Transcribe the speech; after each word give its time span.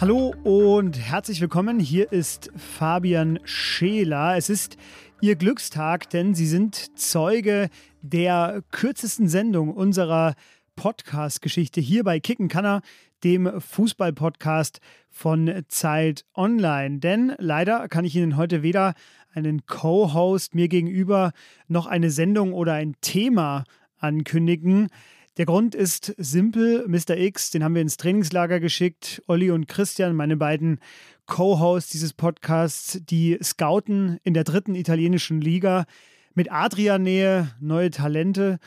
Hallo 0.00 0.32
und 0.44 0.96
herzlich 0.96 1.40
willkommen. 1.40 1.80
Hier 1.80 2.12
ist 2.12 2.52
Fabian 2.54 3.40
Scheler. 3.42 4.36
Es 4.36 4.48
ist 4.48 4.76
Ihr 5.20 5.34
Glückstag, 5.34 6.08
denn 6.10 6.36
Sie 6.36 6.46
sind 6.46 6.96
Zeuge 6.96 7.68
der 8.00 8.62
kürzesten 8.70 9.26
Sendung 9.26 9.74
unserer 9.74 10.34
Podcast-Geschichte 10.76 11.80
hier 11.80 12.04
bei 12.04 12.20
Kicken 12.20 12.46
Kanner, 12.46 12.82
dem 13.24 13.60
Fußball-Podcast 13.60 14.78
von 15.10 15.64
Zeit 15.66 16.24
Online. 16.36 17.00
Denn 17.00 17.34
leider 17.38 17.88
kann 17.88 18.04
ich 18.04 18.14
Ihnen 18.14 18.36
heute 18.36 18.62
weder 18.62 18.94
einen 19.34 19.66
Co-Host 19.66 20.54
mir 20.54 20.68
gegenüber 20.68 21.32
noch 21.66 21.86
eine 21.86 22.12
Sendung 22.12 22.52
oder 22.52 22.74
ein 22.74 22.94
Thema 23.00 23.64
ankündigen. 23.96 24.90
Der 25.38 25.46
Grund 25.46 25.76
ist 25.76 26.16
simpel. 26.18 26.84
Mr. 26.88 27.16
X, 27.16 27.50
den 27.50 27.62
haben 27.62 27.76
wir 27.76 27.82
ins 27.82 27.96
Trainingslager 27.96 28.58
geschickt. 28.58 29.22
Olli 29.28 29.52
und 29.52 29.68
Christian, 29.68 30.16
meine 30.16 30.36
beiden 30.36 30.80
Co-Hosts 31.26 31.92
dieses 31.92 32.12
Podcasts, 32.12 33.00
die 33.04 33.38
scouten 33.40 34.18
in 34.24 34.34
der 34.34 34.42
dritten 34.42 34.74
italienischen 34.74 35.40
Liga 35.40 35.84
mit 36.34 36.50
Adria-Nähe 36.50 37.54
neue 37.60 37.90
Talente. 37.90 38.58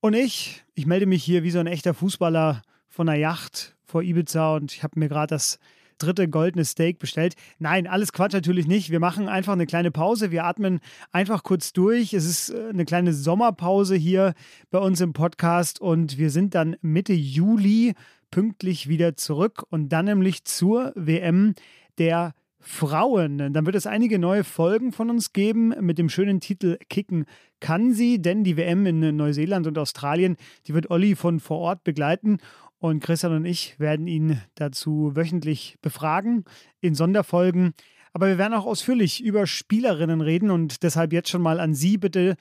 Und 0.00 0.12
ich, 0.12 0.62
ich 0.74 0.84
melde 0.84 1.06
mich 1.06 1.24
hier 1.24 1.42
wie 1.42 1.50
so 1.50 1.58
ein 1.58 1.66
echter 1.66 1.94
Fußballer 1.94 2.60
von 2.90 3.08
einer 3.08 3.18
Yacht 3.18 3.74
vor 3.86 4.02
Ibiza 4.02 4.56
und 4.56 4.74
ich 4.74 4.82
habe 4.82 5.00
mir 5.00 5.08
gerade 5.08 5.34
das 5.34 5.58
dritte 6.02 6.28
goldene 6.28 6.64
Steak 6.64 6.98
bestellt. 6.98 7.34
Nein, 7.58 7.86
alles 7.86 8.12
Quatsch 8.12 8.32
natürlich 8.32 8.66
nicht. 8.66 8.90
Wir 8.90 9.00
machen 9.00 9.28
einfach 9.28 9.52
eine 9.52 9.66
kleine 9.66 9.90
Pause. 9.90 10.30
Wir 10.30 10.44
atmen 10.44 10.80
einfach 11.12 11.42
kurz 11.42 11.72
durch. 11.72 12.12
Es 12.12 12.24
ist 12.24 12.50
äh, 12.50 12.70
eine 12.70 12.84
kleine 12.84 13.12
Sommerpause 13.12 13.94
hier 13.94 14.34
bei 14.70 14.78
uns 14.78 15.00
im 15.00 15.12
Podcast 15.12 15.80
und 15.80 16.18
wir 16.18 16.30
sind 16.30 16.54
dann 16.54 16.76
Mitte 16.82 17.12
Juli 17.12 17.94
pünktlich 18.30 18.88
wieder 18.88 19.16
zurück 19.16 19.64
und 19.70 19.90
dann 19.90 20.06
nämlich 20.06 20.44
zur 20.44 20.92
WM 20.94 21.54
der 21.98 22.34
Frauen. 22.60 23.52
Dann 23.52 23.66
wird 23.66 23.74
es 23.74 23.86
einige 23.86 24.18
neue 24.18 24.44
Folgen 24.44 24.92
von 24.92 25.10
uns 25.10 25.32
geben 25.32 25.74
mit 25.80 25.98
dem 25.98 26.08
schönen 26.08 26.40
Titel 26.40 26.78
Kicken 26.88 27.24
kann 27.58 27.92
sie, 27.92 28.20
denn 28.20 28.44
die 28.44 28.56
WM 28.56 28.86
in 28.86 29.16
Neuseeland 29.16 29.66
und 29.66 29.78
Australien, 29.78 30.36
die 30.66 30.74
wird 30.74 30.90
Olli 30.90 31.14
von 31.14 31.40
vor 31.40 31.58
Ort 31.58 31.84
begleiten 31.84 32.38
und 32.80 33.00
Christian 33.00 33.36
und 33.36 33.44
ich 33.44 33.78
werden 33.78 34.08
ihn 34.08 34.40
dazu 34.56 35.12
wöchentlich 35.14 35.76
befragen 35.82 36.44
in 36.80 36.94
Sonderfolgen. 36.94 37.74
Aber 38.12 38.26
wir 38.26 38.38
werden 38.38 38.54
auch 38.54 38.66
ausführlich 38.66 39.22
über 39.22 39.46
Spielerinnen 39.46 40.20
reden 40.20 40.50
und 40.50 40.82
deshalb 40.82 41.12
jetzt 41.12 41.28
schon 41.28 41.42
mal 41.42 41.60
an 41.60 41.74
Sie 41.74 41.96
bitte 41.98 42.34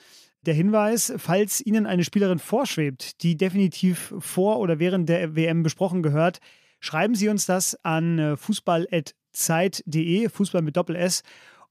der 0.45 0.53
Hinweis, 0.55 1.13
falls 1.17 1.59
Ihnen 1.61 1.85
eine 1.85 2.05
Spielerin 2.05 2.39
vorschwebt, 2.39 3.21
die 3.21 3.37
definitiv 3.37 4.15
vor 4.19 4.59
oder 4.59 4.79
während 4.79 5.09
der 5.09 5.35
WM 5.35 5.61
besprochen 5.61 6.01
gehört, 6.01 6.39
schreiben 6.79 7.13
Sie 7.13 7.27
uns 7.27 7.45
das 7.45 7.77
an 7.83 8.37
fußball.zeit.de, 8.37 10.29
Fußball 10.29 10.61
mit 10.61 10.77
Doppel 10.77 10.95
S. 10.95 11.23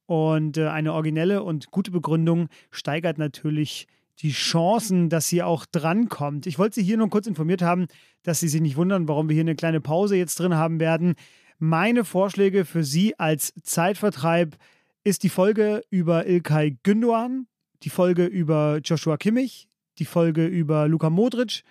Und 0.05 0.59
äh, 0.59 0.69
eine 0.69 0.93
originelle 0.93 1.43
und 1.43 1.71
gute 1.71 1.91
Begründung 1.91 2.49
steigert 2.71 3.19
natürlich 3.19 3.87
die 4.21 4.33
Chancen, 4.33 5.09
dass 5.09 5.29
sie 5.29 5.43
auch 5.43 5.65
drankommt. 5.67 6.47
Ich 6.47 6.59
wollte 6.59 6.77
Sie 6.77 6.83
hier 6.83 6.97
nur 6.97 7.09
kurz 7.09 7.27
informiert 7.27 7.63
haben, 7.63 7.87
dass 8.23 8.41
Sie 8.41 8.49
sich 8.49 8.61
nicht 8.61 8.77
wundern, 8.77 9.09
warum 9.09 9.29
wir 9.29 9.35
hier 9.35 9.43
eine 9.43 9.55
kleine 9.55 9.81
Pause 9.81 10.17
jetzt 10.17 10.41
drin 10.41 10.55
haben 10.55 10.81
werden. 10.81 11.15
Meine 11.59 12.05
Vorschläge 12.05 12.65
für 12.65 12.85
Sie 12.85 13.19
als 13.19 13.53
Zeitvertreib 13.63 14.57
ist 15.05 15.23
die 15.23 15.29
Folge 15.29 15.83
über 15.91 16.27
Ilkay 16.27 16.79
Gündoğan, 16.85 17.47
die 17.83 17.91
Folge 17.91 18.27
über 18.27 18.81
Joshua 18.83 19.17
Kimmich, 19.17 19.69
die 19.99 20.05
Folge 20.05 20.47
über 20.47 20.89
Luka 20.89 21.11
Modric 21.11 21.63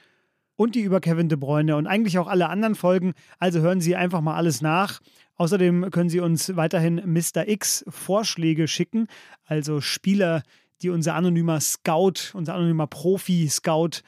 und 0.56 0.76
die 0.76 0.82
über 0.82 1.00
Kevin 1.00 1.30
De 1.30 1.38
Bruyne 1.38 1.76
und 1.76 1.88
eigentlich 1.88 2.18
auch 2.18 2.28
alle 2.28 2.50
anderen 2.50 2.76
Folgen. 2.76 3.14
Also 3.40 3.60
hören 3.60 3.82
Sie 3.82 3.96
einfach 3.96 4.22
mal 4.22 4.36
alles 4.36 4.62
nach. 4.62 5.00
Außerdem 5.36 5.92
können 5.92 6.10
Sie 6.10 6.20
uns 6.20 6.56
weiterhin 6.56 6.96
Mr. 7.06 7.48
X 7.48 7.86
Vorschläge 7.88 8.68
schicken, 8.68 9.08
also 9.46 9.82
Spieler, 9.82 10.42
die 10.42 10.67
unser 10.86 11.16
anonymer 11.16 11.60
Scout, 11.60 12.34
unser 12.34 12.56
anonymer 12.56 12.88
Profi-Scout 12.88 14.02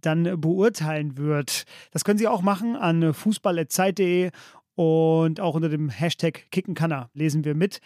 dann 0.00 0.40
beurteilen 0.40 1.16
wird. 1.16 1.64
Das 1.92 2.04
können 2.04 2.18
Sie 2.18 2.28
auch 2.28 2.42
machen 2.42 2.76
an 2.76 3.14
fußball.zeit.de 3.14 4.30
und 4.74 5.40
auch 5.40 5.54
unter 5.54 5.68
dem 5.68 5.88
Hashtag 5.88 6.50
Kickenkanner 6.50 7.10
lesen 7.14 7.44
wir 7.44 7.54
mit. 7.54 7.80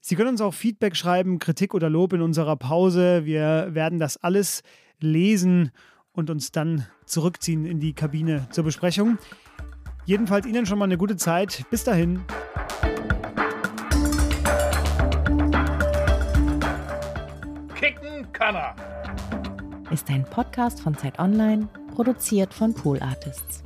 Sie 0.00 0.16
können 0.16 0.30
uns 0.30 0.40
auch 0.40 0.54
Feedback 0.54 0.96
schreiben, 0.96 1.38
Kritik 1.38 1.74
oder 1.74 1.88
Lob 1.88 2.12
in 2.12 2.22
unserer 2.22 2.56
Pause. 2.56 3.24
Wir 3.24 3.68
werden 3.72 3.98
das 3.98 4.16
alles 4.16 4.62
lesen 5.00 5.70
und 6.12 6.30
uns 6.30 6.52
dann 6.52 6.86
zurückziehen 7.06 7.66
in 7.66 7.80
die 7.80 7.94
Kabine 7.94 8.48
zur 8.50 8.64
Besprechung. 8.64 9.18
Jedenfalls 10.04 10.46
Ihnen 10.46 10.66
schon 10.66 10.78
mal 10.78 10.86
eine 10.86 10.98
gute 10.98 11.16
Zeit. 11.16 11.64
Bis 11.70 11.84
dahin. 11.84 12.22
Kanner. 18.32 18.76
Ist 19.90 20.08
ein 20.08 20.22
Podcast 20.22 20.80
von 20.80 20.96
Zeit 20.96 21.18
Online, 21.18 21.66
produziert 21.92 22.54
von 22.54 22.72
Pool 22.72 23.00
Artists. 23.02 23.64